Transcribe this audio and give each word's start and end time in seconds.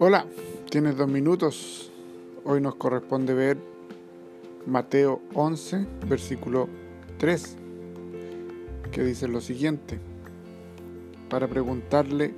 Hola, 0.00 0.26
tienes 0.70 0.96
dos 0.96 1.06
minutos. 1.06 1.92
Hoy 2.44 2.60
nos 2.60 2.74
corresponde 2.74 3.32
ver 3.32 3.58
Mateo 4.66 5.22
11, 5.34 5.86
versículo 6.08 6.68
3, 7.18 7.56
que 8.90 9.04
dice 9.04 9.28
lo 9.28 9.40
siguiente. 9.40 10.00
Para 11.30 11.46
preguntarle, 11.46 12.34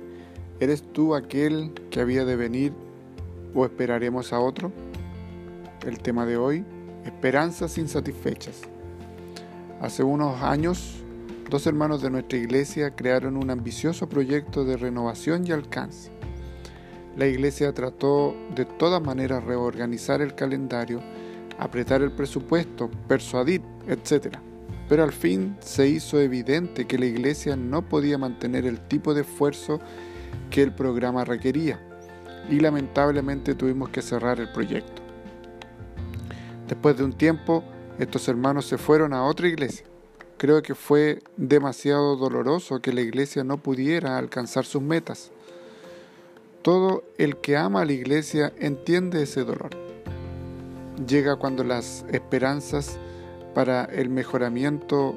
¿eres 0.59 0.83
tú 0.93 1.15
aquel 1.15 1.73
que 1.89 1.99
había 1.99 2.25
de 2.25 2.35
venir 2.35 2.73
o 3.55 3.65
esperaremos 3.65 4.33
a 4.33 4.39
otro? 4.39 4.71
El 5.83 5.97
tema 5.97 6.27
de 6.27 6.37
hoy, 6.37 6.63
esperanzas 7.05 7.79
insatisfechas. 7.79 8.61
Hace 9.81 10.03
unos 10.03 10.43
años, 10.43 10.97
dos 11.49 11.65
hermanos 11.65 12.03
de 12.03 12.11
nuestra 12.11 12.37
iglesia 12.37 12.95
crearon 12.95 13.35
un 13.35 13.49
ambicioso 13.49 14.07
proyecto 14.07 14.63
de 14.63 14.77
renovación 14.77 15.47
y 15.47 15.53
alcance 15.53 16.16
la 17.17 17.25
iglesia 17.25 17.73
trató 17.73 18.35
de 18.55 18.65
todas 18.65 19.01
maneras 19.01 19.43
reorganizar 19.43 20.21
el 20.21 20.35
calendario, 20.35 21.01
apretar 21.57 22.03
el 22.03 22.11
presupuesto, 22.11 22.91
persuadir, 23.07 23.63
etc. 23.87 24.37
Pero 24.87 25.03
al 25.03 25.11
fin 25.11 25.57
se 25.59 25.87
hizo 25.87 26.19
evidente 26.19 26.85
que 26.85 26.99
la 26.99 27.07
iglesia 27.07 27.55
no 27.55 27.81
podía 27.81 28.19
mantener 28.19 28.67
el 28.67 28.79
tipo 28.79 29.15
de 29.15 29.21
esfuerzo 29.21 29.79
que 30.51 30.61
el 30.61 30.73
programa 30.73 31.25
requería 31.25 31.81
y 32.51 32.59
lamentablemente 32.59 33.55
tuvimos 33.55 33.89
que 33.89 34.03
cerrar 34.03 34.39
el 34.39 34.51
proyecto. 34.51 35.01
Después 36.67 36.97
de 36.97 37.03
un 37.03 37.13
tiempo, 37.13 37.63
estos 37.97 38.27
hermanos 38.27 38.67
se 38.67 38.77
fueron 38.77 39.13
a 39.13 39.23
otra 39.23 39.47
iglesia. 39.47 39.87
Creo 40.37 40.61
que 40.61 40.75
fue 40.75 41.23
demasiado 41.35 42.15
doloroso 42.15 42.79
que 42.79 42.93
la 42.93 43.01
iglesia 43.01 43.43
no 43.43 43.57
pudiera 43.57 44.19
alcanzar 44.19 44.65
sus 44.65 44.83
metas. 44.83 45.31
Todo 46.67 47.05
el 47.17 47.37
que 47.37 47.55
ama 47.55 47.79
a 47.79 47.85
la 47.85 47.93
iglesia 47.93 48.51
entiende 48.59 49.23
ese 49.23 49.45
dolor. 49.45 49.69
Llega 51.07 51.37
cuando 51.37 51.63
las 51.63 52.03
esperanzas 52.11 52.99
para 53.55 53.85
el 53.85 54.09
mejoramiento 54.09 55.15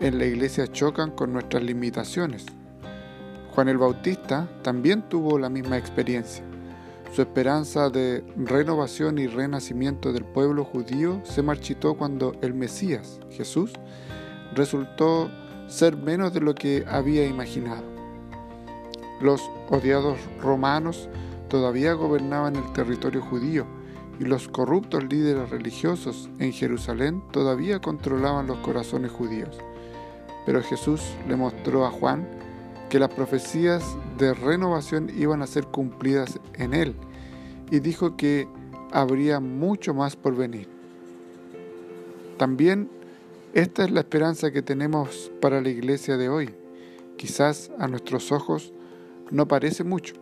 en 0.00 0.18
la 0.18 0.24
iglesia 0.24 0.66
chocan 0.66 1.12
con 1.12 1.32
nuestras 1.32 1.62
limitaciones. 1.62 2.46
Juan 3.54 3.68
el 3.68 3.78
Bautista 3.78 4.48
también 4.62 5.08
tuvo 5.08 5.38
la 5.38 5.48
misma 5.48 5.78
experiencia. 5.78 6.42
Su 7.14 7.22
esperanza 7.22 7.90
de 7.90 8.24
renovación 8.36 9.20
y 9.20 9.28
renacimiento 9.28 10.12
del 10.12 10.24
pueblo 10.24 10.64
judío 10.64 11.20
se 11.22 11.44
marchitó 11.44 11.94
cuando 11.94 12.34
el 12.42 12.54
Mesías, 12.54 13.20
Jesús, 13.30 13.70
resultó 14.52 15.30
ser 15.68 15.96
menos 15.96 16.34
de 16.34 16.40
lo 16.40 16.56
que 16.56 16.84
había 16.88 17.24
imaginado. 17.24 17.97
Los 19.20 19.50
odiados 19.70 20.18
romanos 20.40 21.08
todavía 21.48 21.92
gobernaban 21.94 22.56
el 22.56 22.72
territorio 22.72 23.22
judío 23.22 23.66
y 24.20 24.24
los 24.24 24.48
corruptos 24.48 25.04
líderes 25.04 25.50
religiosos 25.50 26.28
en 26.38 26.52
Jerusalén 26.52 27.22
todavía 27.32 27.80
controlaban 27.80 28.46
los 28.46 28.58
corazones 28.58 29.10
judíos. 29.10 29.56
Pero 30.46 30.62
Jesús 30.62 31.02
le 31.28 31.36
mostró 31.36 31.84
a 31.84 31.90
Juan 31.90 32.26
que 32.88 32.98
las 32.98 33.10
profecías 33.10 33.96
de 34.16 34.34
renovación 34.34 35.10
iban 35.16 35.42
a 35.42 35.46
ser 35.46 35.66
cumplidas 35.66 36.40
en 36.54 36.74
él 36.74 36.94
y 37.70 37.80
dijo 37.80 38.16
que 38.16 38.48
habría 38.92 39.40
mucho 39.40 39.94
más 39.94 40.16
por 40.16 40.34
venir. 40.34 40.68
También 42.38 42.88
esta 43.52 43.84
es 43.84 43.90
la 43.90 44.00
esperanza 44.00 44.50
que 44.50 44.62
tenemos 44.62 45.30
para 45.40 45.60
la 45.60 45.68
iglesia 45.68 46.16
de 46.16 46.28
hoy. 46.28 46.54
Quizás 47.16 47.70
a 47.78 47.88
nuestros 47.88 48.32
ojos 48.32 48.72
no 49.30 49.48
parece 49.48 49.84
mucho, 49.84 50.14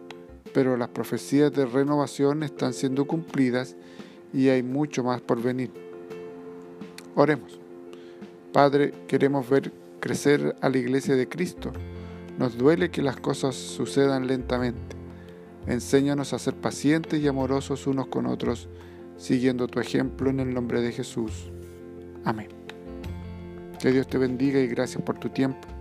pero 0.52 0.76
las 0.76 0.88
profecías 0.88 1.52
de 1.52 1.66
renovación 1.66 2.42
están 2.42 2.72
siendo 2.72 3.06
cumplidas 3.06 3.76
y 4.32 4.48
hay 4.48 4.62
mucho 4.62 5.05
más 5.05 5.20
por 5.20 5.42
venir. 5.42 5.70
Oremos. 7.14 7.58
Padre, 8.52 8.92
queremos 9.06 9.48
ver 9.48 9.72
crecer 10.00 10.56
a 10.61 10.68
la 10.68 10.78
iglesia 10.78 11.14
de 11.14 11.28
Cristo. 11.28 11.72
Nos 12.39 12.56
duele 12.56 12.90
que 12.90 13.02
las 13.02 13.16
cosas 13.16 13.55
sucedan 13.55 14.27
lentamente. 14.27 14.96
Enséñanos 15.66 16.33
a 16.33 16.39
ser 16.39 16.55
pacientes 16.55 17.20
y 17.20 17.27
amorosos 17.27 17.86
unos 17.86 18.06
con 18.06 18.27
otros, 18.27 18.68
siguiendo 19.16 19.66
tu 19.66 19.80
ejemplo 19.80 20.30
en 20.30 20.40
el 20.40 20.55
nombre 20.55 20.80
de 20.80 20.92
Jesús. 20.92 21.50
Amén. 22.24 22.48
Que 23.80 23.90
Dios 23.90 24.06
te 24.06 24.18
bendiga 24.18 24.61
y 24.61 24.68
gracias 24.68 25.02
por 25.02 25.18
tu 25.18 25.28
tiempo. 25.28 25.76